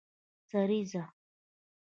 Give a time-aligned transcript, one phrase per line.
[0.51, 1.07] سریزه